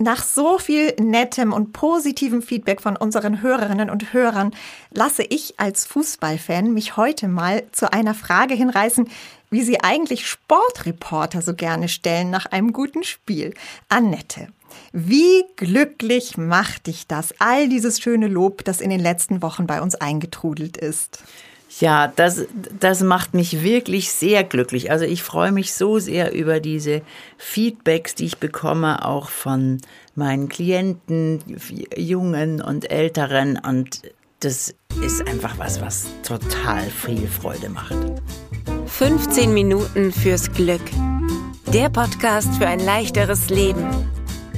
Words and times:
Nach 0.00 0.22
so 0.22 0.58
viel 0.58 0.94
nettem 1.00 1.52
und 1.52 1.72
positivem 1.72 2.40
Feedback 2.40 2.80
von 2.80 2.96
unseren 2.96 3.42
Hörerinnen 3.42 3.90
und 3.90 4.12
Hörern 4.12 4.54
lasse 4.92 5.24
ich 5.24 5.58
als 5.58 5.86
Fußballfan 5.86 6.72
mich 6.72 6.96
heute 6.96 7.26
mal 7.26 7.64
zu 7.72 7.92
einer 7.92 8.14
Frage 8.14 8.54
hinreißen, 8.54 9.08
wie 9.50 9.62
sie 9.64 9.80
eigentlich 9.80 10.28
Sportreporter 10.28 11.42
so 11.42 11.52
gerne 11.52 11.88
stellen 11.88 12.30
nach 12.30 12.46
einem 12.46 12.72
guten 12.72 13.02
Spiel. 13.02 13.54
Annette, 13.88 14.52
wie 14.92 15.44
glücklich 15.56 16.36
macht 16.36 16.86
dich 16.86 17.08
das, 17.08 17.34
all 17.40 17.68
dieses 17.68 18.00
schöne 18.00 18.28
Lob, 18.28 18.64
das 18.64 18.80
in 18.80 18.90
den 18.90 19.00
letzten 19.00 19.42
Wochen 19.42 19.66
bei 19.66 19.82
uns 19.82 19.96
eingetrudelt 19.96 20.76
ist? 20.76 21.24
Ja, 21.80 22.08
das, 22.08 22.46
das 22.78 23.02
macht 23.02 23.34
mich 23.34 23.62
wirklich 23.62 24.10
sehr 24.10 24.42
glücklich. 24.42 24.90
Also 24.90 25.04
ich 25.04 25.22
freue 25.22 25.52
mich 25.52 25.74
so 25.74 25.98
sehr 25.98 26.32
über 26.32 26.58
diese 26.58 27.02
Feedbacks, 27.36 28.14
die 28.16 28.24
ich 28.24 28.38
bekomme, 28.38 29.04
auch 29.04 29.28
von 29.28 29.80
meinen 30.14 30.48
Klienten, 30.48 31.40
Jungen 31.96 32.60
und 32.60 32.90
Älteren. 32.90 33.58
Und 33.58 34.02
das 34.40 34.74
ist 35.04 35.28
einfach 35.28 35.58
was, 35.58 35.80
was 35.80 36.06
total 36.24 36.82
viel 36.82 37.28
Freude 37.28 37.68
macht. 37.68 37.94
15 38.86 39.54
Minuten 39.54 40.12
fürs 40.12 40.52
Glück. 40.52 40.82
Der 41.72 41.90
Podcast 41.90 42.54
für 42.56 42.66
ein 42.66 42.80
leichteres 42.80 43.50
Leben. 43.50 43.86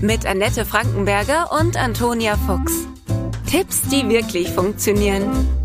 Mit 0.00 0.24
Annette 0.24 0.64
Frankenberger 0.64 1.50
und 1.60 1.76
Antonia 1.76 2.38
Fuchs. 2.46 2.86
Tipps, 3.46 3.82
die 3.90 4.08
wirklich 4.08 4.48
funktionieren. 4.50 5.59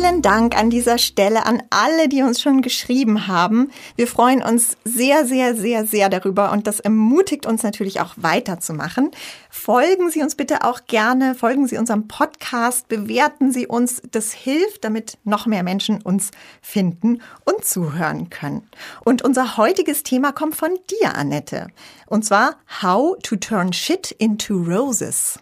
Vielen 0.00 0.22
Dank 0.22 0.56
an 0.56 0.70
dieser 0.70 0.96
Stelle 0.96 1.44
an 1.44 1.62
alle, 1.68 2.08
die 2.08 2.22
uns 2.22 2.40
schon 2.40 2.62
geschrieben 2.62 3.26
haben. 3.26 3.70
Wir 3.96 4.06
freuen 4.06 4.42
uns 4.42 4.78
sehr, 4.82 5.26
sehr, 5.26 5.54
sehr, 5.54 5.84
sehr 5.84 6.08
darüber 6.08 6.52
und 6.52 6.66
das 6.66 6.80
ermutigt 6.80 7.44
uns 7.44 7.62
natürlich 7.62 8.00
auch 8.00 8.14
weiterzumachen. 8.16 9.10
Folgen 9.50 10.08
Sie 10.10 10.22
uns 10.22 10.36
bitte 10.36 10.64
auch 10.64 10.86
gerne, 10.86 11.34
folgen 11.34 11.66
Sie 11.66 11.76
unserem 11.76 12.08
Podcast, 12.08 12.88
bewerten 12.88 13.52
Sie 13.52 13.66
uns. 13.66 14.00
Das 14.10 14.32
hilft, 14.32 14.84
damit 14.84 15.18
noch 15.24 15.44
mehr 15.44 15.62
Menschen 15.62 16.00
uns 16.00 16.30
finden 16.62 17.20
und 17.44 17.66
zuhören 17.66 18.30
können. 18.30 18.66
Und 19.04 19.20
unser 19.20 19.58
heutiges 19.58 20.02
Thema 20.02 20.32
kommt 20.32 20.56
von 20.56 20.70
dir, 20.88 21.14
Annette. 21.14 21.66
Und 22.06 22.24
zwar 22.24 22.56
How 22.80 23.18
to 23.22 23.36
Turn 23.36 23.74
Shit 23.74 24.12
into 24.12 24.54
Roses. 24.54 25.38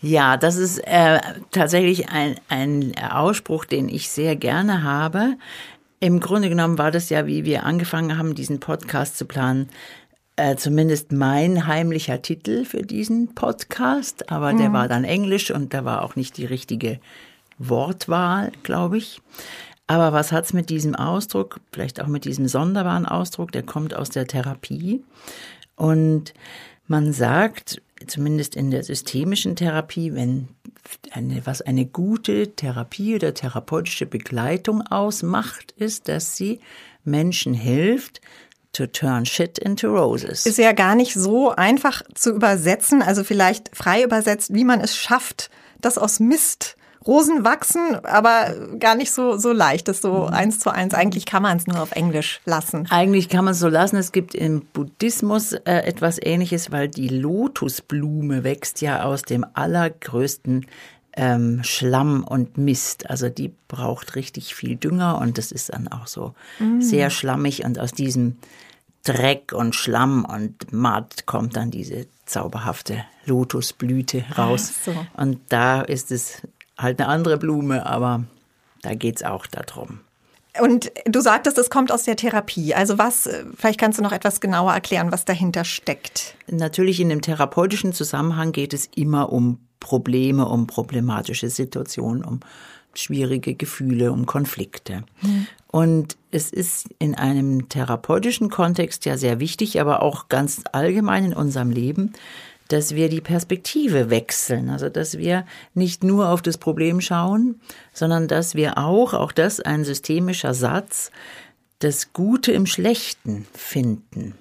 Ja, 0.00 0.36
das 0.36 0.56
ist 0.56 0.78
äh, 0.78 1.20
tatsächlich 1.50 2.10
ein, 2.10 2.36
ein 2.48 2.94
Ausspruch, 2.98 3.64
den 3.64 3.88
ich 3.88 4.10
sehr 4.10 4.36
gerne 4.36 4.82
habe. 4.82 5.36
Im 6.00 6.20
Grunde 6.20 6.48
genommen 6.48 6.78
war 6.78 6.90
das 6.90 7.08
ja, 7.08 7.26
wie 7.26 7.44
wir 7.44 7.64
angefangen 7.64 8.18
haben, 8.18 8.34
diesen 8.34 8.60
Podcast 8.60 9.16
zu 9.16 9.24
planen, 9.24 9.70
äh, 10.36 10.56
zumindest 10.56 11.12
mein 11.12 11.66
heimlicher 11.66 12.20
Titel 12.20 12.66
für 12.66 12.82
diesen 12.82 13.34
Podcast, 13.34 14.30
aber 14.30 14.52
mhm. 14.52 14.58
der 14.58 14.72
war 14.74 14.88
dann 14.88 15.04
Englisch 15.04 15.50
und 15.50 15.72
da 15.72 15.86
war 15.86 16.02
auch 16.02 16.14
nicht 16.14 16.36
die 16.36 16.44
richtige 16.44 17.00
Wortwahl, 17.58 18.52
glaube 18.62 18.98
ich. 18.98 19.22
Aber 19.86 20.12
was 20.12 20.32
hat's 20.32 20.52
mit 20.52 20.68
diesem 20.68 20.94
Ausdruck, 20.94 21.60
vielleicht 21.72 22.02
auch 22.02 22.08
mit 22.08 22.24
diesem 22.24 22.48
sonderbaren 22.48 23.06
Ausdruck, 23.06 23.52
der 23.52 23.62
kommt 23.62 23.94
aus 23.94 24.10
der 24.10 24.26
Therapie. 24.26 25.02
Und 25.76 26.34
man 26.86 27.12
sagt, 27.12 27.80
zumindest 28.06 28.54
in 28.54 28.70
der 28.70 28.82
systemischen 28.82 29.56
Therapie, 29.56 30.14
wenn 30.14 30.48
eine, 31.10 31.44
was 31.46 31.62
eine 31.62 31.86
gute 31.86 32.54
Therapie 32.54 33.14
oder 33.14 33.34
therapeutische 33.34 34.06
Begleitung 34.06 34.82
ausmacht, 34.82 35.72
ist, 35.72 36.08
dass 36.08 36.36
sie 36.36 36.60
Menschen 37.04 37.54
hilft, 37.54 38.20
to 38.72 38.86
turn 38.86 39.24
shit 39.24 39.58
into 39.58 39.88
roses. 39.88 40.44
Ist 40.44 40.58
ja 40.58 40.72
gar 40.72 40.94
nicht 40.94 41.14
so 41.14 41.50
einfach 41.50 42.02
zu 42.14 42.34
übersetzen, 42.34 43.02
also 43.02 43.24
vielleicht 43.24 43.74
frei 43.74 44.02
übersetzt, 44.02 44.52
wie 44.52 44.64
man 44.64 44.80
es 44.80 44.96
schafft, 44.96 45.50
das 45.80 45.96
aus 45.96 46.20
Mist 46.20 46.76
Rosen 47.06 47.44
wachsen, 47.44 48.04
aber 48.04 48.54
gar 48.78 48.94
nicht 48.94 49.12
so, 49.12 49.36
so 49.36 49.52
leicht. 49.52 49.88
Das 49.88 49.96
ist 49.96 50.02
so 50.02 50.26
mhm. 50.26 50.34
eins 50.34 50.58
zu 50.58 50.70
eins. 50.70 50.94
Eigentlich 50.94 51.26
kann 51.26 51.42
man 51.42 51.56
es 51.56 51.66
nur 51.66 51.80
auf 51.80 51.92
Englisch 51.92 52.40
lassen. 52.44 52.86
Eigentlich 52.90 53.28
kann 53.28 53.44
man 53.44 53.52
es 53.52 53.60
so 53.60 53.68
lassen. 53.68 53.96
Es 53.96 54.12
gibt 54.12 54.34
im 54.34 54.62
Buddhismus 54.72 55.52
äh, 55.52 55.60
etwas 55.64 56.18
ähnliches, 56.20 56.72
weil 56.72 56.88
die 56.88 57.08
Lotusblume 57.08 58.44
wächst 58.44 58.80
ja 58.80 59.04
aus 59.04 59.22
dem 59.22 59.46
allergrößten 59.54 60.66
ähm, 61.16 61.60
Schlamm 61.62 62.24
und 62.24 62.58
Mist. 62.58 63.08
Also 63.08 63.28
die 63.28 63.52
braucht 63.68 64.16
richtig 64.16 64.54
viel 64.54 64.76
Dünger 64.76 65.18
und 65.18 65.38
das 65.38 65.52
ist 65.52 65.72
dann 65.72 65.88
auch 65.88 66.06
so 66.06 66.34
mm. 66.58 66.80
sehr 66.80 67.10
schlammig 67.10 67.64
und 67.64 67.78
aus 67.78 67.92
diesem 67.92 68.36
Dreck 69.02 69.52
und 69.52 69.74
Schlamm 69.74 70.24
und 70.24 70.72
Matt 70.72 71.26
kommt 71.26 71.56
dann 71.56 71.70
diese 71.70 72.06
zauberhafte 72.26 73.04
Lotusblüte 73.24 74.24
raus. 74.36 74.72
So. 74.84 74.94
Und 75.16 75.40
da 75.48 75.80
ist 75.80 76.10
es 76.10 76.42
halt 76.78 77.00
eine 77.00 77.08
andere 77.08 77.38
Blume, 77.38 77.86
aber 77.86 78.24
da 78.82 78.94
geht 78.94 79.16
es 79.16 79.22
auch 79.22 79.46
darum. 79.46 80.00
Und 80.60 80.90
du 81.04 81.20
sagtest, 81.20 81.58
es 81.58 81.70
kommt 81.70 81.92
aus 81.92 82.04
der 82.04 82.16
Therapie. 82.16 82.74
Also 82.74 82.98
was, 82.98 83.28
vielleicht 83.56 83.78
kannst 83.78 83.98
du 83.98 84.02
noch 84.02 84.12
etwas 84.12 84.40
genauer 84.40 84.72
erklären, 84.72 85.12
was 85.12 85.24
dahinter 85.24 85.64
steckt. 85.64 86.34
Natürlich 86.50 87.00
in 87.00 87.10
dem 87.10 87.20
therapeutischen 87.20 87.92
Zusammenhang 87.92 88.52
geht 88.52 88.72
es 88.72 88.88
immer 88.94 89.32
um 89.32 89.58
Probleme, 89.80 90.48
um 90.48 90.66
problematische 90.66 91.50
Situationen, 91.50 92.24
um 92.24 92.40
schwierige 92.94 93.54
Gefühle, 93.54 94.10
um 94.12 94.24
Konflikte. 94.24 95.04
Mhm. 95.20 95.46
Und 95.68 96.16
es 96.30 96.50
ist 96.50 96.88
in 96.98 97.14
einem 97.14 97.68
therapeutischen 97.68 98.48
Kontext 98.48 99.04
ja 99.04 99.18
sehr 99.18 99.40
wichtig, 99.40 99.80
aber 99.80 100.02
auch 100.02 100.28
ganz 100.28 100.62
allgemein 100.72 101.26
in 101.26 101.34
unserem 101.34 101.70
Leben, 101.70 102.12
dass 102.68 102.94
wir 102.94 103.08
die 103.08 103.20
Perspektive 103.20 104.10
wechseln, 104.10 104.70
also 104.70 104.88
dass 104.88 105.18
wir 105.18 105.44
nicht 105.74 106.02
nur 106.02 106.28
auf 106.28 106.42
das 106.42 106.58
Problem 106.58 107.00
schauen, 107.00 107.60
sondern 107.92 108.28
dass 108.28 108.54
wir 108.54 108.78
auch, 108.78 109.14
auch 109.14 109.32
das 109.32 109.60
ein 109.60 109.84
systemischer 109.84 110.54
Satz, 110.54 111.10
das 111.78 112.12
Gute 112.12 112.52
im 112.52 112.66
Schlechten 112.66 113.46
finden. 113.54 114.34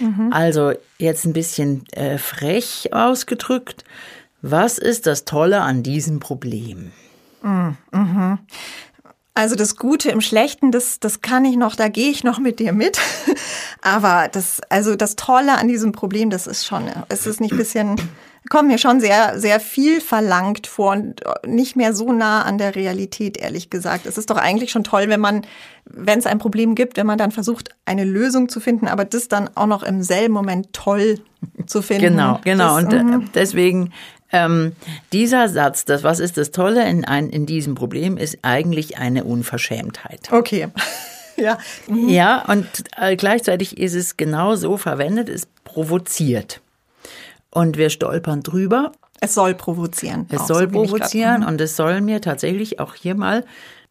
Mhm. 0.00 0.32
Also 0.32 0.72
jetzt 0.98 1.24
ein 1.24 1.32
bisschen 1.32 1.84
äh, 1.92 2.18
frech 2.18 2.92
ausgedrückt, 2.92 3.84
was 4.42 4.78
ist 4.78 5.06
das 5.06 5.24
Tolle 5.24 5.62
an 5.62 5.82
diesem 5.82 6.20
Problem? 6.20 6.92
Mhm. 7.42 8.38
Also 9.38 9.54
das 9.54 9.76
Gute 9.76 10.10
im 10.10 10.20
Schlechten, 10.20 10.72
das, 10.72 10.98
das 10.98 11.20
kann 11.20 11.44
ich 11.44 11.56
noch, 11.56 11.76
da 11.76 11.86
gehe 11.86 12.10
ich 12.10 12.24
noch 12.24 12.40
mit 12.40 12.58
dir 12.58 12.72
mit. 12.72 12.98
Aber 13.82 14.26
das, 14.26 14.60
also 14.68 14.96
das 14.96 15.14
Tolle 15.14 15.56
an 15.58 15.68
diesem 15.68 15.92
Problem, 15.92 16.28
das 16.28 16.48
ist 16.48 16.66
schon, 16.66 16.86
es 17.08 17.24
ist 17.24 17.40
nicht 17.40 17.52
ein 17.52 17.56
bisschen, 17.56 17.94
kommt 18.50 18.66
mir 18.66 18.78
schon 18.78 18.98
sehr, 18.98 19.38
sehr 19.38 19.60
viel 19.60 20.00
verlangt 20.00 20.66
vor 20.66 20.90
und 20.90 21.20
nicht 21.46 21.76
mehr 21.76 21.94
so 21.94 22.12
nah 22.12 22.42
an 22.42 22.58
der 22.58 22.74
Realität, 22.74 23.36
ehrlich 23.36 23.70
gesagt. 23.70 24.06
Es 24.06 24.18
ist 24.18 24.28
doch 24.28 24.38
eigentlich 24.38 24.72
schon 24.72 24.82
toll, 24.82 25.04
wenn 25.06 25.20
man, 25.20 25.46
wenn 25.84 26.18
es 26.18 26.26
ein 26.26 26.40
Problem 26.40 26.74
gibt, 26.74 26.96
wenn 26.96 27.06
man 27.06 27.16
dann 27.16 27.30
versucht, 27.30 27.68
eine 27.84 28.02
Lösung 28.02 28.48
zu 28.48 28.58
finden, 28.58 28.88
aber 28.88 29.04
das 29.04 29.28
dann 29.28 29.50
auch 29.54 29.66
noch 29.66 29.84
im 29.84 30.02
selben 30.02 30.34
Moment 30.34 30.72
toll 30.72 31.20
zu 31.64 31.80
finden. 31.80 32.16
Genau, 32.16 32.40
genau. 32.42 32.80
Das, 32.80 32.92
und 32.92 32.92
mhm. 32.92 33.30
deswegen 33.36 33.92
ähm, 34.32 34.72
dieser 35.12 35.48
Satz, 35.48 35.84
das, 35.84 36.02
was 36.02 36.20
ist 36.20 36.36
das 36.36 36.50
Tolle 36.50 36.88
in, 36.88 37.04
ein, 37.04 37.30
in 37.30 37.46
diesem 37.46 37.74
Problem, 37.74 38.16
ist 38.16 38.38
eigentlich 38.42 38.98
eine 38.98 39.24
Unverschämtheit. 39.24 40.30
Okay. 40.30 40.68
ja. 41.36 41.58
Mhm. 41.86 42.08
Ja, 42.08 42.44
und 42.46 42.66
äh, 42.96 43.16
gleichzeitig 43.16 43.78
ist 43.78 43.94
es 43.94 44.16
genau 44.16 44.54
so 44.56 44.76
verwendet, 44.76 45.28
es 45.28 45.46
provoziert. 45.64 46.60
Und 47.50 47.78
wir 47.78 47.90
stolpern 47.90 48.42
drüber. 48.42 48.92
Es 49.20 49.34
soll 49.34 49.54
provozieren. 49.54 50.26
Es 50.30 50.46
soll 50.46 50.64
so 50.64 50.68
provozieren 50.68 51.44
und 51.44 51.60
es 51.60 51.76
soll 51.76 52.00
mir 52.02 52.20
tatsächlich 52.20 52.78
auch 52.78 52.94
hier 52.94 53.14
mal 53.14 53.44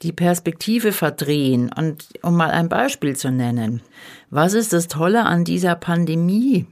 die 0.04 0.14
Perspektive 0.14 0.92
verdrehen. 0.92 1.72
Und 1.76 2.08
um 2.22 2.38
mal 2.38 2.52
ein 2.52 2.70
Beispiel 2.70 3.16
zu 3.16 3.32
nennen. 3.32 3.82
Was 4.30 4.54
ist 4.54 4.72
das 4.74 4.88
Tolle 4.88 5.26
an 5.26 5.44
dieser 5.44 5.76
Pandemie? 5.76 6.68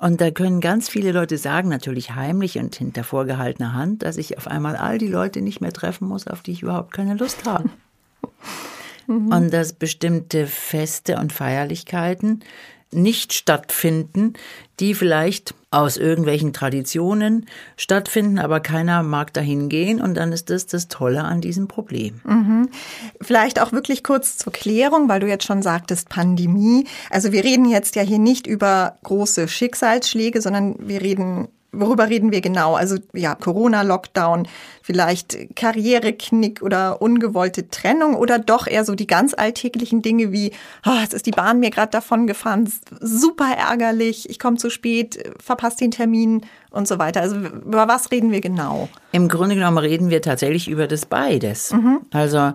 Und 0.00 0.20
da 0.20 0.30
können 0.30 0.60
ganz 0.60 0.88
viele 0.88 1.12
Leute 1.12 1.36
sagen, 1.36 1.68
natürlich 1.68 2.14
heimlich 2.14 2.58
und 2.58 2.74
hinter 2.74 3.04
vorgehaltener 3.04 3.74
Hand, 3.74 4.02
dass 4.02 4.16
ich 4.16 4.38
auf 4.38 4.46
einmal 4.46 4.76
all 4.76 4.96
die 4.96 5.08
Leute 5.08 5.42
nicht 5.42 5.60
mehr 5.60 5.72
treffen 5.72 6.08
muss, 6.08 6.26
auf 6.26 6.42
die 6.42 6.52
ich 6.52 6.62
überhaupt 6.62 6.92
keine 6.92 7.14
Lust 7.14 7.44
habe. 7.46 7.70
Mhm. 9.06 9.32
Und 9.32 9.52
dass 9.52 9.72
bestimmte 9.72 10.46
Feste 10.46 11.16
und 11.16 11.32
Feierlichkeiten 11.32 12.44
nicht 12.92 13.32
stattfinden, 13.32 14.34
die 14.80 14.94
vielleicht 14.94 15.54
aus 15.70 15.96
irgendwelchen 15.96 16.52
Traditionen 16.52 17.46
stattfinden, 17.76 18.38
aber 18.38 18.58
keiner 18.58 19.02
mag 19.04 19.32
dahin 19.32 19.68
gehen 19.68 20.00
und 20.00 20.14
dann 20.14 20.32
ist 20.32 20.50
das 20.50 20.66
das 20.66 20.88
Tolle 20.88 21.22
an 21.22 21.40
diesem 21.40 21.68
Problem. 21.68 22.20
Mhm. 22.24 22.68
Vielleicht 23.20 23.60
auch 23.60 23.72
wirklich 23.72 24.02
kurz 24.02 24.36
zur 24.36 24.52
Klärung, 24.52 25.08
weil 25.08 25.20
du 25.20 25.28
jetzt 25.28 25.44
schon 25.44 25.62
sagtest 25.62 26.08
Pandemie. 26.08 26.86
Also 27.10 27.30
wir 27.30 27.44
reden 27.44 27.66
jetzt 27.66 27.94
ja 27.94 28.02
hier 28.02 28.18
nicht 28.18 28.48
über 28.48 28.98
große 29.04 29.46
Schicksalsschläge, 29.46 30.40
sondern 30.40 30.74
wir 30.80 31.00
reden 31.00 31.48
worüber 31.72 32.08
reden 32.08 32.32
wir 32.32 32.40
genau? 32.40 32.74
Also 32.74 32.96
ja, 33.12 33.34
Corona-Lockdown, 33.34 34.48
vielleicht 34.82 35.54
Karriereknick 35.56 36.62
oder 36.62 37.00
ungewollte 37.00 37.68
Trennung 37.68 38.14
oder 38.14 38.38
doch 38.38 38.66
eher 38.66 38.84
so 38.84 38.94
die 38.94 39.06
ganz 39.06 39.34
alltäglichen 39.34 40.02
Dinge 40.02 40.32
wie, 40.32 40.52
oh, 40.86 40.98
jetzt 41.00 41.14
ist 41.14 41.26
die 41.26 41.30
Bahn 41.30 41.60
mir 41.60 41.70
gerade 41.70 41.92
davon 41.92 42.26
gefahren, 42.26 42.70
super 43.00 43.54
ärgerlich, 43.56 44.28
ich 44.28 44.38
komme 44.38 44.56
zu 44.56 44.70
spät, 44.70 45.32
verpasse 45.42 45.78
den 45.78 45.90
Termin 45.90 46.42
und 46.70 46.88
so 46.88 46.98
weiter. 46.98 47.20
Also 47.20 47.36
über 47.36 47.88
was 47.88 48.10
reden 48.10 48.32
wir 48.32 48.40
genau? 48.40 48.88
Im 49.12 49.28
Grunde 49.28 49.54
genommen 49.54 49.78
reden 49.78 50.10
wir 50.10 50.22
tatsächlich 50.22 50.68
über 50.68 50.86
das 50.86 51.06
beides. 51.06 51.72
Mhm. 51.72 52.00
Also 52.10 52.52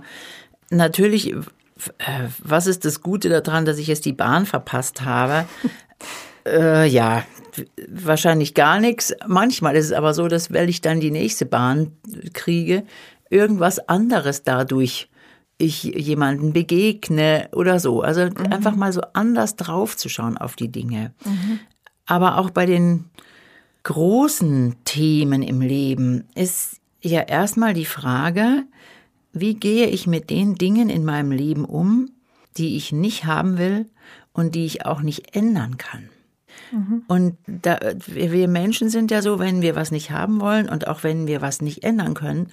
natürlich, 0.69 1.33
äh, 1.33 1.39
was 2.39 2.67
ist 2.67 2.85
das 2.85 3.01
Gute 3.01 3.29
daran, 3.29 3.65
dass 3.65 3.77
ich 3.77 3.87
jetzt 3.87 4.05
die 4.05 4.13
Bahn 4.13 4.45
verpasst 4.45 5.03
habe? 5.03 5.45
äh, 6.45 6.87
ja, 6.87 7.23
wahrscheinlich 7.87 8.53
gar 8.53 8.79
nichts. 8.79 9.13
Manchmal 9.27 9.75
ist 9.75 9.85
es 9.85 9.91
aber 9.91 10.13
so, 10.13 10.27
dass 10.27 10.53
weil 10.53 10.69
ich 10.69 10.81
dann 10.81 10.99
die 10.99 11.11
nächste 11.11 11.45
Bahn 11.45 11.91
kriege, 12.33 12.83
irgendwas 13.29 13.79
anderes 13.87 14.43
dadurch 14.43 15.09
ich 15.57 15.83
jemanden 15.83 16.53
begegne 16.53 17.47
oder 17.53 17.79
so. 17.79 18.01
Also 18.01 18.25
mhm. 18.25 18.51
einfach 18.51 18.75
mal 18.75 18.91
so 18.91 19.01
anders 19.13 19.55
draufzuschauen 19.55 20.37
auf 20.37 20.55
die 20.55 20.69
Dinge. 20.69 21.13
Mhm. 21.23 21.59
Aber 22.05 22.37
auch 22.37 22.49
bei 22.49 22.65
den 22.65 23.05
großen 23.83 24.75
Themen 24.83 25.41
im 25.41 25.61
Leben 25.61 26.25
ist 26.35 26.81
ja 27.01 27.21
erstmal 27.21 27.73
die 27.73 27.85
Frage, 27.85 28.63
wie 29.31 29.53
gehe 29.53 29.87
ich 29.87 30.07
mit 30.07 30.29
den 30.29 30.55
Dingen 30.55 30.89
in 30.89 31.05
meinem 31.05 31.31
Leben 31.31 31.65
um, 31.65 32.09
die 32.57 32.77
ich 32.77 32.91
nicht 32.91 33.25
haben 33.25 33.57
will 33.57 33.85
und 34.33 34.55
die 34.55 34.65
ich 34.65 34.85
auch 34.85 35.01
nicht 35.01 35.35
ändern 35.35 35.77
kann. 35.77 36.09
Mhm. 36.71 37.03
Und 37.07 37.37
da, 37.47 37.79
wir 38.07 38.47
Menschen 38.47 38.89
sind 38.89 39.11
ja 39.11 39.21
so, 39.21 39.39
wenn 39.39 39.61
wir 39.61 39.75
was 39.75 39.91
nicht 39.91 40.11
haben 40.11 40.39
wollen 40.39 40.69
und 40.69 40.87
auch 40.87 41.03
wenn 41.03 41.27
wir 41.27 41.41
was 41.41 41.61
nicht 41.61 41.83
ändern 41.83 42.13
können, 42.13 42.47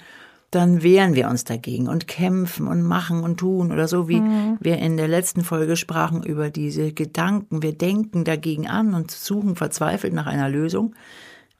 dann 0.53 0.82
wehren 0.82 1.14
wir 1.14 1.29
uns 1.29 1.44
dagegen 1.44 1.88
und 1.88 2.06
kämpfen 2.06 2.69
und 2.69 2.82
machen 2.82 3.25
und 3.25 3.38
tun 3.38 3.73
oder 3.73 3.88
so, 3.88 4.06
wie 4.09 4.20
mhm. 4.20 4.59
wir 4.61 4.79
in 4.79 4.99
der 4.99 5.09
letzten 5.09 5.44
Folge 5.44 5.76
sprachen 5.76 6.23
über 6.23 6.50
diese 6.50 6.93
Gedanken. 6.93 7.62
Wir 7.62 7.73
denken 7.73 8.25
dagegen 8.25 8.69
an 8.69 8.93
und 8.93 9.11
suchen 9.11 9.56
verzweifelt 9.56 10.12
nach 10.12 10.26
einer 10.26 10.50
Lösung. 10.50 10.94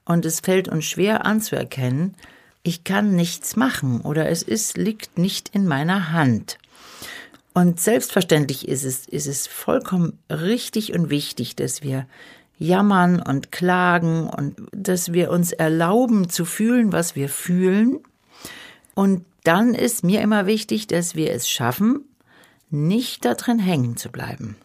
Und 0.05 0.25
es 0.25 0.41
fällt 0.41 0.67
uns 0.67 0.85
schwer 0.85 1.25
anzuerkennen, 1.25 2.15
ich 2.61 2.83
kann 2.85 3.15
nichts 3.15 3.55
machen 3.55 4.01
oder 4.01 4.29
es 4.29 4.41
ist, 4.41 4.77
liegt 4.77 5.17
nicht 5.17 5.49
in 5.49 5.67
meiner 5.67 6.11
Hand. 6.11 6.57
Und 7.53 7.79
selbstverständlich 7.79 8.67
ist 8.67 8.83
es, 8.83 9.07
ist 9.07 9.27
es 9.27 9.47
vollkommen 9.47 10.17
richtig 10.29 10.93
und 10.93 11.09
wichtig, 11.09 11.55
dass 11.55 11.83
wir 11.83 12.07
jammern 12.63 13.21
und 13.21 13.51
klagen 13.51 14.29
und 14.29 14.55
dass 14.71 15.11
wir 15.11 15.29
uns 15.29 15.51
erlauben 15.51 16.29
zu 16.29 16.45
fühlen, 16.45 16.93
was 16.93 17.15
wir 17.15 17.29
fühlen. 17.29 17.99
Und 18.95 19.25
dann 19.43 19.73
ist 19.73 20.03
mir 20.03 20.21
immer 20.21 20.45
wichtig, 20.45 20.87
dass 20.87 21.15
wir 21.15 21.31
es 21.33 21.49
schaffen, 21.49 22.05
nicht 22.69 23.25
da 23.25 23.33
drin 23.33 23.59
hängen 23.59 23.97
zu 23.97 24.09
bleiben. 24.09 24.55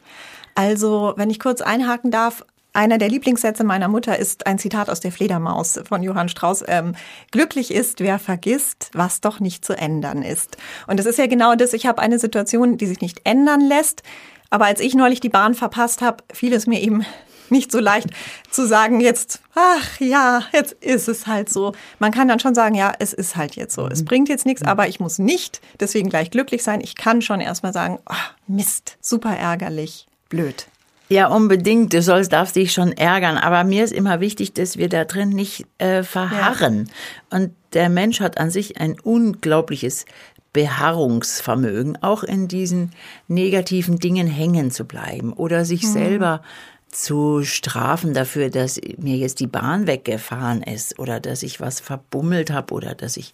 Also, 0.54 1.14
wenn 1.16 1.30
ich 1.30 1.40
kurz 1.40 1.60
einhaken 1.60 2.10
darf, 2.10 2.44
einer 2.72 2.98
der 2.98 3.08
Lieblingssätze 3.08 3.64
meiner 3.64 3.88
Mutter 3.88 4.18
ist 4.18 4.46
ein 4.46 4.58
Zitat 4.58 4.88
aus 4.88 5.00
der 5.00 5.10
Fledermaus 5.10 5.80
von 5.88 6.02
Johann 6.02 6.28
Strauss. 6.28 6.62
Ähm, 6.68 6.94
Glücklich 7.32 7.72
ist, 7.72 8.00
wer 8.00 8.18
vergisst, 8.18 8.90
was 8.92 9.20
doch 9.20 9.40
nicht 9.40 9.64
zu 9.64 9.76
ändern 9.76 10.22
ist. 10.22 10.56
Und 10.86 11.00
das 11.00 11.06
ist 11.06 11.18
ja 11.18 11.26
genau 11.26 11.56
das. 11.56 11.72
Ich 11.72 11.86
habe 11.86 12.00
eine 12.00 12.18
Situation, 12.18 12.76
die 12.76 12.86
sich 12.86 13.00
nicht 13.00 13.22
ändern 13.24 13.62
lässt. 13.62 14.02
Aber 14.50 14.66
als 14.66 14.80
ich 14.80 14.94
neulich 14.94 15.20
die 15.20 15.28
Bahn 15.28 15.54
verpasst 15.54 16.02
habe, 16.02 16.22
fiel 16.32 16.52
es 16.52 16.66
mir 16.66 16.80
eben 16.80 17.04
nicht 17.50 17.72
so 17.72 17.80
leicht 17.80 18.08
zu 18.50 18.66
sagen 18.66 19.00
jetzt, 19.00 19.40
ach 19.54 20.00
ja, 20.00 20.42
jetzt 20.52 20.72
ist 20.80 21.08
es 21.08 21.26
halt 21.26 21.48
so. 21.48 21.72
Man 21.98 22.12
kann 22.12 22.28
dann 22.28 22.40
schon 22.40 22.54
sagen, 22.54 22.74
ja, 22.74 22.92
es 22.98 23.12
ist 23.12 23.36
halt 23.36 23.56
jetzt 23.56 23.74
so. 23.74 23.86
Es 23.86 24.02
mhm. 24.02 24.06
bringt 24.06 24.28
jetzt 24.28 24.46
nichts, 24.46 24.62
aber 24.62 24.88
ich 24.88 25.00
muss 25.00 25.18
nicht 25.18 25.60
deswegen 25.80 26.08
gleich 26.08 26.30
glücklich 26.30 26.62
sein. 26.62 26.80
Ich 26.80 26.94
kann 26.94 27.22
schon 27.22 27.40
erstmal 27.40 27.72
sagen, 27.72 27.98
oh, 28.08 28.14
Mist, 28.46 28.96
super 29.00 29.36
ärgerlich, 29.36 30.06
blöd. 30.28 30.66
Ja, 31.10 31.28
unbedingt. 31.28 31.94
Du 31.94 32.02
sollst, 32.02 32.32
darfst 32.32 32.56
dich 32.56 32.72
schon 32.72 32.92
ärgern. 32.92 33.38
Aber 33.38 33.64
mir 33.64 33.82
ist 33.82 33.92
immer 33.92 34.20
wichtig, 34.20 34.52
dass 34.52 34.76
wir 34.76 34.88
da 34.88 35.04
drin 35.04 35.30
nicht 35.30 35.64
äh, 35.78 36.02
verharren. 36.02 36.90
Ja. 37.32 37.38
Und 37.38 37.54
der 37.72 37.88
Mensch 37.88 38.20
hat 38.20 38.38
an 38.38 38.50
sich 38.50 38.78
ein 38.78 39.00
unglaubliches 39.00 40.04
Beharrungsvermögen, 40.52 42.02
auch 42.02 42.24
in 42.24 42.48
diesen 42.48 42.92
negativen 43.26 43.98
Dingen 43.98 44.26
hängen 44.26 44.70
zu 44.70 44.84
bleiben 44.84 45.32
oder 45.32 45.64
sich 45.64 45.82
mhm. 45.84 45.92
selber 45.92 46.42
zu 46.90 47.43
strafen 47.44 48.14
dafür, 48.14 48.50
dass 48.50 48.81
mir 48.96 49.17
jetzt 49.17 49.40
die 49.40 49.46
Bahn 49.46 49.87
weggefahren 49.87 50.62
ist 50.62 50.99
oder 50.99 51.20
dass 51.20 51.43
ich 51.43 51.61
was 51.61 51.81
verbummelt 51.81 52.50
habe 52.50 52.73
oder 52.75 52.94
dass 52.94 53.17
ich, 53.17 53.32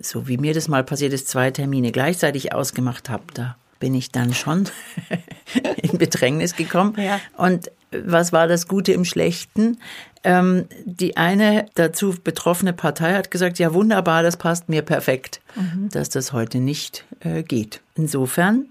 so 0.00 0.28
wie 0.28 0.36
mir 0.36 0.54
das 0.54 0.68
mal 0.68 0.84
passiert 0.84 1.12
ist, 1.12 1.28
zwei 1.28 1.50
Termine 1.50 1.92
gleichzeitig 1.92 2.52
ausgemacht 2.52 3.08
habe. 3.08 3.24
Da 3.34 3.56
bin 3.80 3.94
ich 3.94 4.10
dann 4.10 4.34
schon 4.34 4.68
in 5.76 5.98
Bedrängnis 5.98 6.56
gekommen. 6.56 6.94
Ja. 6.98 7.20
Und 7.36 7.70
was 7.90 8.32
war 8.32 8.48
das 8.48 8.68
Gute 8.68 8.92
im 8.92 9.04
Schlechten? 9.04 9.78
Ähm, 10.24 10.66
die 10.84 11.16
eine 11.16 11.66
dazu 11.74 12.14
betroffene 12.22 12.72
Partei 12.72 13.14
hat 13.14 13.30
gesagt, 13.30 13.58
ja 13.58 13.72
wunderbar, 13.72 14.22
das 14.22 14.36
passt 14.36 14.68
mir 14.68 14.82
perfekt, 14.82 15.40
mhm. 15.54 15.88
dass 15.90 16.08
das 16.10 16.32
heute 16.32 16.58
nicht 16.58 17.04
äh, 17.20 17.42
geht. 17.42 17.80
Insofern 17.94 18.66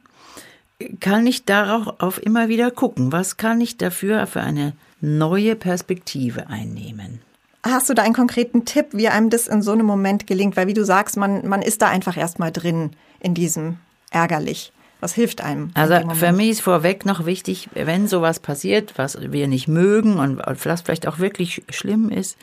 kann 0.99 1.25
ich 1.25 1.45
darauf 1.45 2.21
immer 2.23 2.49
wieder 2.49 2.71
gucken, 2.71 3.11
was 3.11 3.37
kann 3.37 3.61
ich 3.61 3.77
dafür 3.77 4.27
für 4.27 4.41
eine 4.41 4.73
neue 5.01 5.55
Perspektive 5.55 6.47
einnehmen. 6.47 7.21
Hast 7.63 7.89
du 7.89 7.93
da 7.93 8.03
einen 8.03 8.13
konkreten 8.13 8.65
Tipp, 8.65 8.87
wie 8.91 9.07
einem 9.07 9.29
das 9.29 9.47
in 9.47 9.61
so 9.61 9.71
einem 9.71 9.85
Moment 9.85 10.27
gelingt? 10.27 10.55
Weil 10.55 10.67
wie 10.67 10.73
du 10.73 10.85
sagst, 10.85 11.17
man, 11.17 11.47
man 11.47 11.61
ist 11.61 11.81
da 11.81 11.89
einfach 11.89 12.15
erstmal 12.15 12.51
drin 12.51 12.91
in 13.19 13.33
diesem 13.33 13.77
ärgerlich. 14.11 14.71
Was 14.99 15.13
hilft 15.13 15.41
einem? 15.41 15.71
Also 15.73 15.95
für 16.13 16.31
mich 16.31 16.49
ist 16.49 16.61
vorweg 16.61 17.05
noch 17.05 17.25
wichtig, 17.25 17.69
wenn 17.73 18.07
sowas 18.07 18.39
passiert, 18.39 18.93
was 18.97 19.17
wir 19.19 19.47
nicht 19.47 19.67
mögen 19.67 20.17
und 20.17 20.39
was 20.45 20.81
vielleicht 20.81 21.07
auch 21.07 21.19
wirklich 21.19 21.63
schlimm 21.69 22.09
ist, 22.09 22.37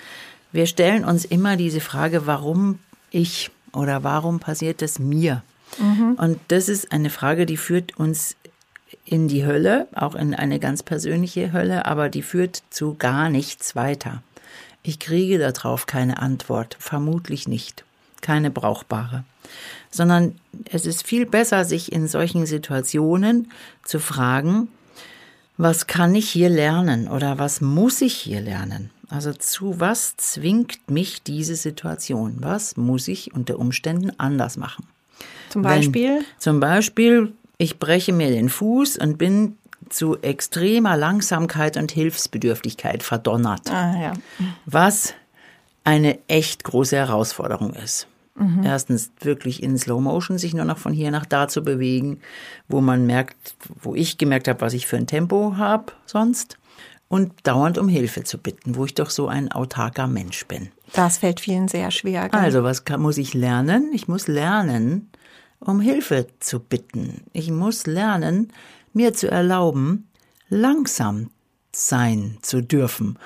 wir 0.52 0.66
stellen 0.66 1.04
uns 1.04 1.24
immer 1.24 1.56
diese 1.56 1.80
Frage, 1.80 2.26
warum 2.26 2.78
ich 3.10 3.50
oder 3.72 4.04
warum 4.04 4.38
passiert 4.38 4.82
es 4.82 5.00
mir? 5.00 5.42
Mhm. 5.78 6.14
Und 6.16 6.40
das 6.48 6.68
ist 6.68 6.92
eine 6.92 7.10
Frage, 7.10 7.46
die 7.46 7.56
führt 7.56 7.96
uns 7.98 8.36
in 9.04 9.28
die 9.28 9.44
Hölle, 9.44 9.88
auch 9.94 10.14
in 10.14 10.34
eine 10.34 10.58
ganz 10.58 10.82
persönliche 10.82 11.52
Hölle, 11.52 11.86
aber 11.86 12.08
die 12.08 12.22
führt 12.22 12.62
zu 12.70 12.94
gar 12.94 13.28
nichts 13.28 13.76
weiter. 13.76 14.22
Ich 14.82 14.98
kriege 14.98 15.38
darauf 15.38 15.86
keine 15.86 16.18
Antwort, 16.18 16.76
vermutlich 16.78 17.48
nicht, 17.48 17.84
keine 18.20 18.50
brauchbare 18.50 19.24
sondern 19.90 20.34
es 20.70 20.86
ist 20.86 21.06
viel 21.06 21.26
besser, 21.26 21.64
sich 21.64 21.92
in 21.92 22.08
solchen 22.08 22.46
Situationen 22.46 23.50
zu 23.84 24.00
fragen, 24.00 24.68
was 25.56 25.86
kann 25.86 26.14
ich 26.14 26.28
hier 26.30 26.48
lernen 26.48 27.06
oder 27.06 27.38
was 27.38 27.60
muss 27.60 28.00
ich 28.00 28.14
hier 28.14 28.40
lernen? 28.40 28.90
Also 29.08 29.32
zu 29.32 29.78
was 29.78 30.16
zwingt 30.16 30.90
mich 30.90 31.22
diese 31.22 31.54
Situation? 31.54 32.38
Was 32.40 32.76
muss 32.76 33.06
ich 33.06 33.34
unter 33.34 33.58
Umständen 33.60 34.10
anders 34.18 34.56
machen? 34.56 34.88
Zum 35.54 35.62
Beispiel? 35.62 36.16
Wenn, 36.16 36.24
zum 36.38 36.58
Beispiel, 36.58 37.32
ich 37.58 37.78
breche 37.78 38.12
mir 38.12 38.28
den 38.28 38.48
Fuß 38.48 38.98
und 38.98 39.18
bin 39.18 39.56
zu 39.88 40.20
extremer 40.20 40.96
Langsamkeit 40.96 41.76
und 41.76 41.92
Hilfsbedürftigkeit 41.92 43.04
verdonnert. 43.04 43.70
Ah, 43.70 43.94
ja. 43.96 44.12
Was 44.66 45.14
eine 45.84 46.18
echt 46.26 46.64
große 46.64 46.96
Herausforderung 46.96 47.74
ist. 47.74 48.08
Mhm. 48.34 48.64
Erstens 48.64 49.12
wirklich 49.20 49.62
in 49.62 49.78
Slow 49.78 50.00
Motion 50.00 50.38
sich 50.38 50.54
nur 50.54 50.64
noch 50.64 50.78
von 50.78 50.92
hier 50.92 51.12
nach 51.12 51.24
da 51.24 51.46
zu 51.46 51.62
bewegen, 51.62 52.18
wo 52.66 52.80
man 52.80 53.06
merkt, 53.06 53.54
wo 53.80 53.94
ich 53.94 54.18
gemerkt 54.18 54.48
habe, 54.48 54.60
was 54.60 54.72
ich 54.72 54.88
für 54.88 54.96
ein 54.96 55.06
Tempo 55.06 55.56
habe 55.56 55.92
sonst. 56.06 56.58
Und 57.06 57.32
dauernd 57.44 57.78
um 57.78 57.86
Hilfe 57.86 58.24
zu 58.24 58.38
bitten, 58.38 58.74
wo 58.74 58.86
ich 58.86 58.94
doch 58.94 59.10
so 59.10 59.28
ein 59.28 59.52
autarker 59.52 60.08
Mensch 60.08 60.46
bin. 60.46 60.72
Das 60.94 61.18
fällt 61.18 61.38
vielen 61.38 61.68
sehr 61.68 61.92
schwer. 61.92 62.28
Gell? 62.28 62.40
Also, 62.40 62.64
was 62.64 62.84
kann, 62.84 63.00
muss 63.02 63.18
ich 63.18 63.34
lernen? 63.34 63.92
Ich 63.92 64.08
muss 64.08 64.26
lernen, 64.26 65.10
um 65.64 65.80
Hilfe 65.80 66.26
zu 66.40 66.60
bitten. 66.60 67.22
Ich 67.32 67.50
muss 67.50 67.86
lernen, 67.86 68.52
mir 68.92 69.14
zu 69.14 69.30
erlauben, 69.30 70.08
langsam 70.48 71.30
sein 71.72 72.38
zu 72.42 72.60
dürfen 72.62 73.18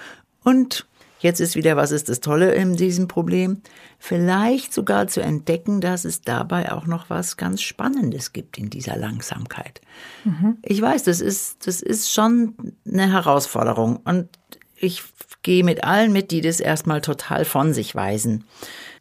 und 0.42 0.86
Jetzt 1.20 1.40
ist 1.40 1.56
wieder, 1.56 1.76
was 1.76 1.90
ist 1.90 2.08
das 2.08 2.20
Tolle 2.20 2.54
in 2.54 2.76
diesem 2.76 3.08
Problem? 3.08 3.60
Vielleicht 3.98 4.72
sogar 4.72 5.08
zu 5.08 5.20
entdecken, 5.20 5.80
dass 5.80 6.04
es 6.04 6.22
dabei 6.22 6.70
auch 6.70 6.86
noch 6.86 7.10
was 7.10 7.36
ganz 7.36 7.60
Spannendes 7.60 8.32
gibt 8.32 8.56
in 8.56 8.70
dieser 8.70 8.96
Langsamkeit. 8.96 9.80
Mhm. 10.24 10.58
Ich 10.62 10.80
weiß, 10.80 11.02
das 11.02 11.20
ist, 11.20 11.66
das 11.66 11.82
ist 11.82 12.12
schon 12.12 12.54
eine 12.86 13.12
Herausforderung 13.12 13.96
und 14.04 14.28
ich 14.76 15.02
gehe 15.42 15.64
mit 15.64 15.82
allen 15.82 16.12
mit, 16.12 16.30
die 16.30 16.40
das 16.40 16.60
erstmal 16.60 17.00
total 17.00 17.44
von 17.44 17.74
sich 17.74 17.96
weisen. 17.96 18.44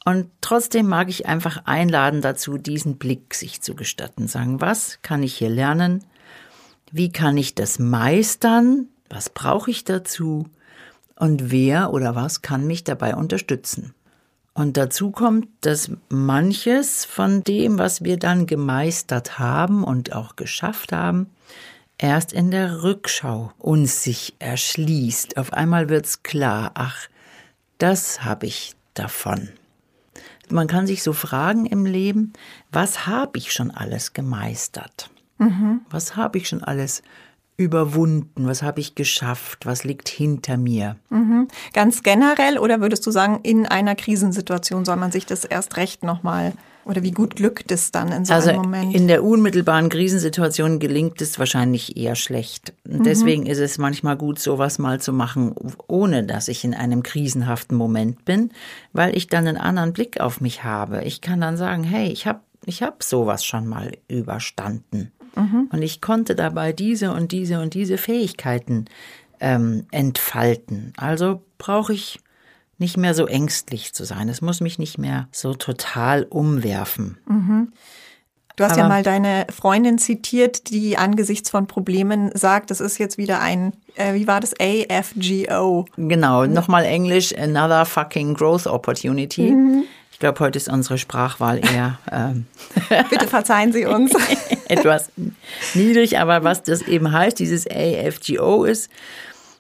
Und 0.08 0.30
trotzdem 0.40 0.88
mag 0.88 1.10
ich 1.10 1.26
einfach 1.26 1.66
einladen 1.66 2.22
dazu, 2.22 2.58
diesen 2.58 2.98
Blick 2.98 3.34
sich 3.34 3.62
zu 3.62 3.76
gestatten. 3.76 4.28
Sagen, 4.28 4.62
was 4.62 5.00
kann 5.02 5.22
ich 5.22 5.36
hier 5.36 5.50
lernen? 5.50 6.06
Wie 6.92 7.12
kann 7.12 7.36
ich 7.36 7.56
das 7.56 7.78
meistern? 7.78 8.88
Was 9.10 9.30
brauche 9.30 9.70
ich 9.70 9.84
dazu? 9.84 10.46
und 11.20 11.52
wer 11.52 11.92
oder 11.94 12.16
was 12.16 12.42
kann 12.42 12.66
mich 12.66 12.84
dabei 12.84 13.16
unterstützen. 13.16 13.94
Und 14.54 14.78
dazu 14.78 15.12
kommt, 15.12 15.48
dass 15.62 15.92
manches 16.10 17.06
von 17.06 17.44
dem, 17.44 17.78
was 17.78 18.04
wir 18.04 18.18
dann 18.18 18.48
gemeistert 18.48 19.38
haben 19.38 19.84
und 19.84 20.14
auch 20.14 20.36
geschafft 20.36 20.92
haben, 20.92 21.30
erst 22.00 22.34
in 22.34 22.50
der 22.50 22.82
Rückschau 22.82 23.52
uns 23.60 24.04
sich 24.04 24.36
erschließt. 24.40 25.38
Auf 25.38 25.54
einmal 25.54 25.90
wird's 25.90 26.24
klar, 26.24 26.72
ach, 26.74 27.08
das 27.78 28.24
habe 28.24 28.48
ich 28.48 28.76
davon. 28.96 29.50
Man 30.50 30.68
kann 30.68 30.88
sich 30.88 31.04
so 31.04 31.14
fragen 31.14 31.66
im 31.66 31.86
Leben, 31.86 32.34
was 32.72 33.06
habe 33.08 33.38
ich 33.38 33.52
schon 33.52 33.72
alles 33.72 34.14
gemeistert? 34.14 35.10
Mhm. 35.38 35.82
Was 35.90 36.16
habe 36.16 36.38
ich 36.38 36.48
schon 36.48 36.64
alles 36.64 37.02
überwunden? 37.58 38.48
Was 38.48 38.62
habe 38.62 38.80
ich 38.80 38.96
geschafft? 38.96 39.66
Was 39.66 39.84
liegt 39.84 40.10
hinter 40.10 40.58
mir? 40.58 40.96
Mhm. 41.10 41.48
Ganz 41.74 42.04
generell 42.04 42.60
oder 42.60 42.80
würdest 42.82 43.06
du 43.06 43.12
sagen, 43.12 43.40
in 43.44 43.66
einer 43.66 43.96
Krisensituation 43.96 44.86
soll 44.86 44.96
man 44.96 45.12
sich 45.12 45.26
das 45.26 45.44
erst 45.44 45.78
recht 45.78 46.04
nochmal 46.04 46.54
oder 46.88 47.04
wie 47.04 47.12
gut 47.12 47.36
glückt 47.36 47.72
es 47.72 47.92
dann 47.92 48.12
in 48.12 48.26
so 48.26 48.34
also 48.34 48.50
einem 48.50 48.62
Moment? 48.62 48.96
In 48.96 49.08
der 49.08 49.24
unmittelbaren 49.24 49.90
Krisensituation 49.90 50.80
gelingt 50.80 51.22
es 51.22 51.38
wahrscheinlich 51.38 51.98
eher 51.98 52.16
schlecht. 52.16 52.74
Mhm. 52.86 53.04
Deswegen 53.04 53.46
ist 53.46 53.60
es 53.60 53.78
manchmal 53.78 54.18
gut, 54.18 54.40
sowas 54.40 54.80
mal 54.80 55.00
zu 55.00 55.14
machen, 55.14 55.54
ohne 55.88 56.24
dass 56.24 56.48
ich 56.48 56.64
in 56.64 56.74
einem 56.74 57.04
krisenhaften 57.04 57.78
Moment 57.78 58.26
bin, 58.26 58.52
weil 58.94 59.16
ich 59.16 59.28
dann 59.28 59.48
einen 59.48 59.58
anderen 59.58 59.94
Blick 59.94 60.20
auf 60.20 60.42
mich 60.42 60.64
habe. 60.64 61.04
Ich 61.04 61.22
kann 61.22 61.42
dann 61.42 61.58
sagen, 61.58 61.84
hey, 61.84 62.10
ich 62.12 62.26
habe 62.26 62.40
ich 62.66 62.84
hab 62.84 63.04
sowas 63.04 63.46
schon 63.46 63.68
mal 63.68 63.92
überstanden. 64.08 65.12
Mhm. 65.36 65.70
Und 65.72 65.82
ich 65.82 66.02
konnte 66.02 66.36
dabei 66.36 66.74
diese 66.74 67.12
und 67.12 67.32
diese 67.32 67.60
und 67.62 67.74
diese 67.74 67.98
Fähigkeiten 67.98 68.86
ähm, 69.40 69.86
entfalten. 69.92 70.94
Also 70.98 71.42
brauche 71.58 71.94
ich 71.94 72.20
nicht 72.78 72.98
mehr 72.98 73.14
so 73.14 73.26
ängstlich 73.26 73.94
zu 73.94 74.04
sein. 74.04 74.30
Es 74.30 74.42
muss 74.42 74.62
mich 74.62 74.80
nicht 74.80 74.98
mehr 74.98 75.28
so 75.32 75.54
total 75.54 76.24
umwerfen. 76.24 77.18
Mhm. 77.28 77.74
Du 78.56 78.64
hast 78.64 78.72
Aber, 78.72 78.82
ja 78.82 78.88
mal 78.88 79.04
deine 79.04 79.46
Freundin 79.56 80.00
zitiert, 80.00 80.72
die 80.72 80.98
angesichts 80.98 81.52
von 81.52 81.68
Problemen 81.68 82.32
sagt, 82.34 82.72
das 82.72 82.82
ist 82.82 82.98
jetzt 82.98 83.20
wieder 83.20 83.40
ein, 83.40 83.74
äh, 83.96 84.16
wie 84.16 84.26
war 84.26 84.40
das, 84.40 84.56
AFGO. 84.60 85.86
Genau, 85.96 86.46
nochmal 86.48 86.86
Englisch, 86.86 87.36
Another 87.38 87.86
Fucking 87.86 88.34
Growth 88.34 88.66
Opportunity. 88.66 89.52
Mhm. 89.52 89.84
Ich 90.12 90.18
glaube, 90.18 90.40
heute 90.40 90.58
ist 90.58 90.70
unsere 90.70 90.98
Sprachwahl 90.98 91.60
eher. 91.60 92.00
Ähm, 92.12 92.48
Bitte 93.12 93.28
verzeihen 93.28 93.72
Sie 93.72 93.86
uns. 93.86 94.12
etwas 94.68 95.12
niedrig, 95.76 96.18
aber 96.18 96.44
was 96.44 96.64
das 96.64 96.82
eben 96.82 97.12
heißt, 97.12 97.38
dieses 97.38 97.68
AFGO 97.70 98.64
ist, 98.64 98.90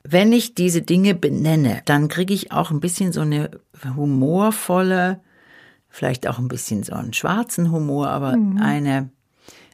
wenn 0.09 0.31
ich 0.31 0.55
diese 0.55 0.81
Dinge 0.81 1.15
benenne, 1.15 1.81
dann 1.85 2.07
kriege 2.07 2.33
ich 2.33 2.51
auch 2.51 2.71
ein 2.71 2.79
bisschen 2.79 3.11
so 3.11 3.21
eine 3.21 3.51
humorvolle, 3.95 5.19
vielleicht 5.89 6.27
auch 6.27 6.39
ein 6.39 6.47
bisschen 6.47 6.83
so 6.83 6.93
einen 6.93 7.13
schwarzen 7.13 7.71
Humor, 7.71 8.09
aber 8.09 8.37
mhm. 8.37 8.61
eine, 8.61 9.09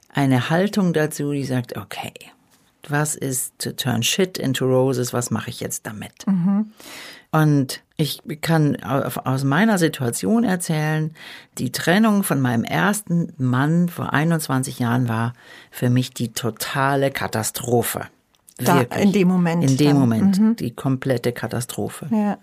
eine 0.09 0.49
Haltung 0.49 0.93
dazu, 0.93 1.31
die 1.31 1.43
sagt, 1.43 1.77
okay, 1.77 2.13
was 2.89 3.15
ist 3.15 3.53
to 3.59 3.71
turn 3.71 4.01
shit 4.01 4.37
into 4.37 4.65
roses, 4.65 5.13
was 5.13 5.29
mache 5.29 5.49
ich 5.49 5.59
jetzt 5.59 5.85
damit? 5.85 6.25
Mhm. 6.25 6.71
Und 7.31 7.81
ich 7.95 8.21
kann 8.41 8.75
aus 8.83 9.43
meiner 9.43 9.77
Situation 9.77 10.43
erzählen, 10.43 11.15
die 11.57 11.71
Trennung 11.71 12.23
von 12.23 12.41
meinem 12.41 12.63
ersten 12.63 13.33
Mann 13.37 13.87
vor 13.87 14.13
21 14.13 14.79
Jahren 14.79 15.07
war 15.07 15.33
für 15.71 15.89
mich 15.89 16.11
die 16.11 16.33
totale 16.33 17.11
Katastrophe. 17.11 18.07
Da, 18.57 18.81
in 18.81 19.11
dem 19.11 19.27
Moment. 19.27 19.63
In 19.63 19.77
dem 19.77 19.87
dann. 19.87 19.99
Moment, 19.99 20.39
mhm. 20.39 20.55
die 20.55 20.71
komplette 20.71 21.31
Katastrophe. 21.31 22.07
Ja. 22.11 22.37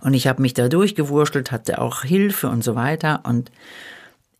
Und 0.00 0.14
ich 0.14 0.26
habe 0.26 0.42
mich 0.42 0.54
da 0.54 0.68
durchgewurschtelt, 0.68 1.50
hatte 1.50 1.80
auch 1.80 2.02
Hilfe 2.02 2.48
und 2.48 2.62
so 2.62 2.74
weiter. 2.74 3.22
Und 3.24 3.50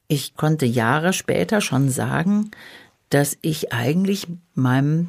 ich 0.08 0.36
konnte 0.36 0.66
Jahre 0.66 1.12
später 1.12 1.60
schon 1.60 1.88
sagen, 1.88 2.50
dass 3.10 3.36
ich 3.42 3.72
eigentlich 3.72 4.28
meinem 4.54 5.08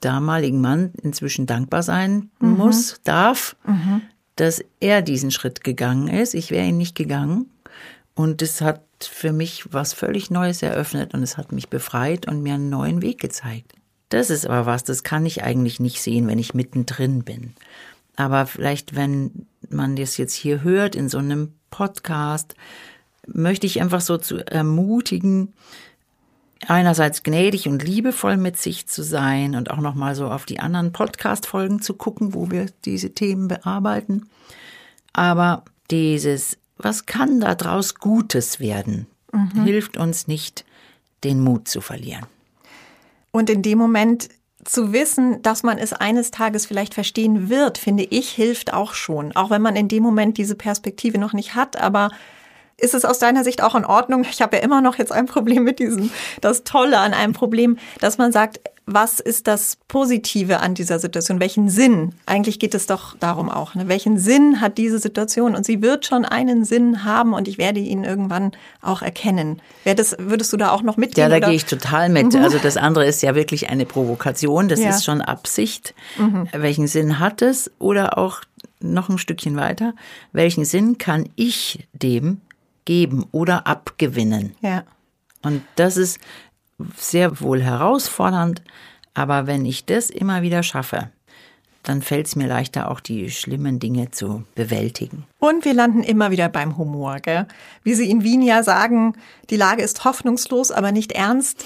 damaligen 0.00 0.60
Mann 0.60 0.92
inzwischen 1.02 1.46
dankbar 1.46 1.82
sein 1.82 2.30
mhm. 2.40 2.56
muss, 2.56 3.00
darf, 3.04 3.56
mhm. 3.66 4.02
dass 4.36 4.64
er 4.80 5.02
diesen 5.02 5.30
Schritt 5.30 5.62
gegangen 5.62 6.08
ist. 6.08 6.34
Ich 6.34 6.50
wäre 6.50 6.66
ihn 6.66 6.78
nicht 6.78 6.96
gegangen. 6.96 7.50
Und 8.14 8.42
es 8.42 8.60
hat 8.60 8.82
für 9.00 9.32
mich 9.32 9.72
was 9.72 9.92
völlig 9.94 10.30
Neues 10.30 10.62
eröffnet 10.62 11.14
und 11.14 11.22
es 11.22 11.36
hat 11.36 11.52
mich 11.52 11.68
befreit 11.68 12.28
und 12.28 12.42
mir 12.42 12.54
einen 12.54 12.68
neuen 12.68 13.02
Weg 13.02 13.20
gezeigt. 13.20 13.72
Das 14.12 14.28
ist 14.28 14.44
aber 14.44 14.66
was, 14.66 14.84
das 14.84 15.04
kann 15.04 15.24
ich 15.24 15.42
eigentlich 15.42 15.80
nicht 15.80 16.02
sehen, 16.02 16.26
wenn 16.26 16.38
ich 16.38 16.52
mittendrin 16.52 17.24
bin. 17.24 17.54
Aber 18.14 18.44
vielleicht, 18.44 18.94
wenn 18.94 19.46
man 19.70 19.96
das 19.96 20.18
jetzt 20.18 20.34
hier 20.34 20.62
hört 20.62 20.94
in 20.94 21.08
so 21.08 21.16
einem 21.16 21.54
Podcast, 21.70 22.54
möchte 23.26 23.66
ich 23.66 23.80
einfach 23.80 24.02
so 24.02 24.18
zu 24.18 24.46
ermutigen, 24.46 25.54
einerseits 26.68 27.22
gnädig 27.22 27.68
und 27.68 27.82
liebevoll 27.82 28.36
mit 28.36 28.58
sich 28.58 28.86
zu 28.86 29.02
sein 29.02 29.54
und 29.54 29.70
auch 29.70 29.78
nochmal 29.80 30.14
so 30.14 30.28
auf 30.28 30.44
die 30.44 30.60
anderen 30.60 30.92
Podcast-Folgen 30.92 31.80
zu 31.80 31.94
gucken, 31.94 32.34
wo 32.34 32.50
wir 32.50 32.66
diese 32.84 33.14
Themen 33.14 33.48
bearbeiten. 33.48 34.28
Aber 35.14 35.64
dieses, 35.90 36.58
was 36.76 37.06
kann 37.06 37.40
da 37.40 37.54
draus 37.54 37.94
Gutes 37.94 38.60
werden, 38.60 39.06
mhm. 39.32 39.64
hilft 39.64 39.96
uns 39.96 40.26
nicht, 40.26 40.66
den 41.24 41.40
Mut 41.40 41.66
zu 41.66 41.80
verlieren. 41.80 42.26
Und 43.32 43.50
in 43.50 43.62
dem 43.62 43.78
Moment 43.78 44.28
zu 44.64 44.92
wissen, 44.92 45.42
dass 45.42 45.62
man 45.62 45.78
es 45.78 45.92
eines 45.92 46.30
Tages 46.30 46.66
vielleicht 46.66 46.94
verstehen 46.94 47.48
wird, 47.48 47.78
finde 47.78 48.04
ich, 48.04 48.30
hilft 48.30 48.72
auch 48.72 48.94
schon. 48.94 49.34
Auch 49.34 49.50
wenn 49.50 49.62
man 49.62 49.74
in 49.74 49.88
dem 49.88 50.02
Moment 50.02 50.38
diese 50.38 50.54
Perspektive 50.54 51.18
noch 51.18 51.32
nicht 51.32 51.54
hat, 51.54 51.76
aber 51.76 52.10
ist 52.78 52.94
es 52.94 53.04
aus 53.04 53.18
deiner 53.18 53.44
Sicht 53.44 53.62
auch 53.62 53.74
in 53.74 53.84
Ordnung? 53.84 54.24
Ich 54.30 54.42
habe 54.42 54.56
ja 54.56 54.62
immer 54.62 54.80
noch 54.80 54.98
jetzt 54.98 55.12
ein 55.12 55.26
Problem 55.26 55.64
mit 55.64 55.78
diesem, 55.78 56.10
das 56.40 56.64
Tolle 56.64 56.98
an 56.98 57.14
einem 57.14 57.32
Problem, 57.32 57.78
dass 58.00 58.18
man 58.18 58.32
sagt, 58.32 58.60
was 58.84 59.20
ist 59.20 59.46
das 59.46 59.76
Positive 59.88 60.58
an 60.60 60.74
dieser 60.74 60.98
Situation? 60.98 61.38
Welchen 61.38 61.68
Sinn? 61.68 62.14
Eigentlich 62.26 62.58
geht 62.58 62.74
es 62.74 62.86
doch 62.86 63.16
darum 63.18 63.48
auch. 63.48 63.74
Ne? 63.74 63.86
Welchen 63.86 64.18
Sinn 64.18 64.60
hat 64.60 64.76
diese 64.76 64.98
Situation? 64.98 65.54
Und 65.54 65.64
sie 65.64 65.82
wird 65.82 66.04
schon 66.04 66.24
einen 66.24 66.64
Sinn 66.64 67.04
haben 67.04 67.32
und 67.32 67.46
ich 67.46 67.58
werde 67.58 67.78
ihn 67.78 68.02
irgendwann 68.02 68.52
auch 68.80 69.02
erkennen. 69.02 69.62
Das, 69.84 70.16
würdest 70.18 70.52
du 70.52 70.56
da 70.56 70.72
auch 70.72 70.82
noch 70.82 70.96
mitgehen? 70.96 71.22
Ja, 71.22 71.28
da 71.28 71.36
oder? 71.36 71.46
gehe 71.46 71.56
ich 71.56 71.66
total 71.66 72.08
mit. 72.08 72.34
Mhm. 72.34 72.42
Also 72.42 72.58
das 72.58 72.76
andere 72.76 73.06
ist 73.06 73.22
ja 73.22 73.34
wirklich 73.36 73.70
eine 73.70 73.86
Provokation. 73.86 74.68
Das 74.68 74.80
ja. 74.80 74.90
ist 74.90 75.04
schon 75.04 75.22
Absicht. 75.22 75.94
Mhm. 76.18 76.48
Welchen 76.52 76.88
Sinn 76.88 77.20
hat 77.20 77.40
es? 77.40 77.70
Oder 77.78 78.18
auch 78.18 78.40
noch 78.80 79.08
ein 79.08 79.18
Stückchen 79.18 79.56
weiter. 79.56 79.94
Welchen 80.32 80.64
Sinn 80.64 80.98
kann 80.98 81.28
ich 81.36 81.86
dem 81.92 82.40
geben 82.84 83.26
oder 83.32 83.66
abgewinnen. 83.66 84.54
Ja. 84.60 84.84
Und 85.42 85.62
das 85.76 85.96
ist 85.96 86.18
sehr 86.96 87.40
wohl 87.40 87.62
herausfordernd, 87.62 88.62
aber 89.14 89.46
wenn 89.46 89.64
ich 89.64 89.84
das 89.84 90.10
immer 90.10 90.42
wieder 90.42 90.62
schaffe, 90.62 91.10
dann 91.82 92.00
fällt 92.00 92.28
es 92.28 92.36
mir 92.36 92.46
leichter, 92.46 92.90
auch 92.90 93.00
die 93.00 93.30
schlimmen 93.30 93.80
Dinge 93.80 94.10
zu 94.10 94.44
bewältigen. 94.54 95.24
Und 95.40 95.64
wir 95.64 95.74
landen 95.74 96.02
immer 96.02 96.30
wieder 96.30 96.48
beim 96.48 96.78
Humor. 96.78 97.16
Gell? 97.20 97.46
Wie 97.82 97.94
Sie 97.94 98.08
in 98.08 98.22
Wien 98.22 98.42
ja 98.42 98.62
sagen, 98.62 99.14
die 99.50 99.56
Lage 99.56 99.82
ist 99.82 100.04
hoffnungslos, 100.04 100.70
aber 100.70 100.92
nicht 100.92 101.12
ernst. 101.12 101.64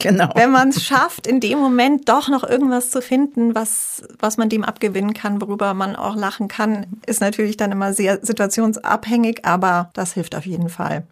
Genau. 0.10 0.30
Wenn 0.34 0.50
man 0.50 0.70
es 0.70 0.82
schafft, 0.82 1.26
in 1.26 1.40
dem 1.40 1.58
Moment 1.58 2.08
doch 2.08 2.28
noch 2.28 2.42
irgendwas 2.42 2.90
zu 2.90 3.02
finden, 3.02 3.54
was, 3.54 4.02
was 4.18 4.38
man 4.38 4.48
dem 4.48 4.64
abgewinnen 4.64 5.12
kann, 5.12 5.40
worüber 5.42 5.74
man 5.74 5.94
auch 5.94 6.16
lachen 6.16 6.48
kann, 6.48 6.86
ist 7.06 7.20
natürlich 7.20 7.58
dann 7.58 7.70
immer 7.70 7.92
sehr 7.92 8.18
situationsabhängig, 8.22 9.44
aber 9.44 9.90
das 9.92 10.14
hilft 10.14 10.34
auf 10.34 10.46
jeden 10.46 10.70
Fall. 10.70 11.04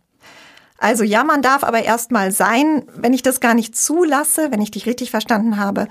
Also 0.79 1.05
ja, 1.05 1.23
man 1.23 1.43
darf 1.43 1.65
aber 1.65 1.83
erstmal 1.83 2.33
sein, 2.33 2.85
wenn 2.95 3.13
ich 3.13 3.23
das 3.23 3.41
gar 3.41 3.55
nicht 3.55 3.77
zulasse, 3.77 4.51
wenn 4.53 4.63
ich 4.63 4.71
dich 4.71 4.87
richtig 4.87 5.11
verstanden 5.11 5.59
habe, 5.59 5.89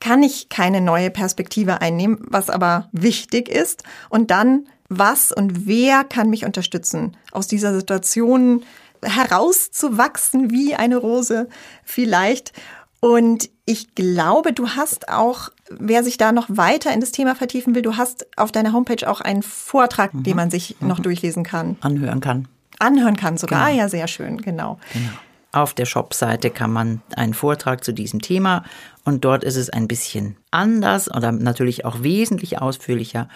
kann 0.00 0.22
ich 0.22 0.48
keine 0.48 0.80
neue 0.80 1.10
Perspektive 1.10 1.80
einnehmen, 1.80 2.18
was 2.28 2.50
aber 2.50 2.88
wichtig 2.92 3.48
ist. 3.48 3.84
Und 4.10 4.30
dann, 4.30 4.66
was 4.88 5.32
und 5.32 5.66
wer 5.66 6.04
kann 6.04 6.28
mich 6.28 6.44
unterstützen, 6.44 7.16
aus 7.32 7.46
dieser 7.46 7.72
Situation 7.72 8.64
herauszuwachsen 9.04 10.50
wie 10.50 10.74
eine 10.74 10.96
Rose 10.96 11.48
vielleicht. 11.84 12.52
Und 13.00 13.50
ich 13.66 13.94
glaube, 13.94 14.52
du 14.52 14.70
hast 14.70 15.10
auch, 15.10 15.50
wer 15.70 16.02
sich 16.02 16.16
da 16.16 16.32
noch 16.32 16.46
weiter 16.48 16.92
in 16.92 17.00
das 17.00 17.12
Thema 17.12 17.34
vertiefen 17.34 17.74
will, 17.74 17.82
du 17.82 17.96
hast 17.96 18.26
auf 18.38 18.50
deiner 18.50 18.72
Homepage 18.72 19.08
auch 19.08 19.20
einen 19.20 19.42
Vortrag, 19.42 20.14
mhm. 20.14 20.22
den 20.22 20.36
man 20.36 20.50
sich 20.50 20.76
mhm. 20.80 20.88
noch 20.88 21.00
durchlesen 21.00 21.44
kann. 21.44 21.76
Anhören 21.80 22.20
kann. 22.20 22.48
Anhören 22.78 23.16
kann 23.16 23.36
sogar, 23.36 23.68
genau. 23.68 23.78
ja, 23.78 23.88
sehr 23.88 24.08
schön, 24.08 24.38
genau. 24.40 24.78
genau. 24.92 25.10
Auf 25.52 25.74
der 25.74 25.84
Shop-Seite 25.84 26.50
kann 26.50 26.72
man 26.72 27.02
einen 27.14 27.34
Vortrag 27.34 27.84
zu 27.84 27.92
diesem 27.92 28.20
Thema 28.20 28.64
und 29.04 29.24
dort 29.24 29.44
ist 29.44 29.56
es 29.56 29.70
ein 29.70 29.86
bisschen 29.86 30.36
anders 30.50 31.08
oder 31.08 31.30
natürlich 31.30 31.84
auch 31.84 32.02
wesentlich 32.02 32.60
ausführlicher. 32.60 33.28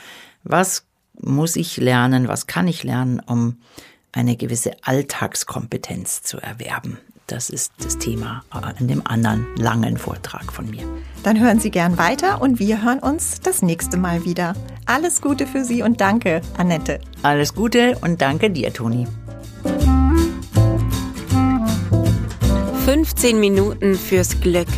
Was 0.42 0.86
muss 1.20 1.56
ich 1.56 1.76
lernen, 1.76 2.26
was 2.26 2.46
kann 2.46 2.66
ich 2.66 2.82
lernen, 2.84 3.20
um 3.24 3.58
eine 4.12 4.36
gewisse 4.36 4.72
Alltagskompetenz 4.82 6.22
zu 6.22 6.38
erwerben. 6.38 6.98
das 7.26 7.50
ist 7.50 7.72
das 7.84 7.98
Thema 7.98 8.42
an 8.48 8.88
dem 8.88 9.06
anderen 9.06 9.46
langen 9.56 9.98
Vortrag 9.98 10.50
von 10.50 10.70
mir. 10.70 10.84
Dann 11.22 11.38
hören 11.38 11.60
Sie 11.60 11.70
gern 11.70 11.98
weiter 11.98 12.40
und 12.40 12.58
wir 12.58 12.82
hören 12.82 13.00
uns 13.00 13.40
das 13.40 13.60
nächste 13.60 13.98
Mal 13.98 14.24
wieder. 14.24 14.54
Alles 14.86 15.20
Gute 15.20 15.46
für 15.46 15.62
Sie 15.62 15.82
und 15.82 16.00
danke, 16.00 16.40
Annette. 16.56 17.00
Alles 17.22 17.54
Gute 17.54 17.98
und 18.00 18.22
danke 18.22 18.50
dir, 18.50 18.72
Toni. 18.72 19.06
15 22.86 23.38
Minuten 23.38 23.94
fürs 23.94 24.40
Glück 24.40 24.68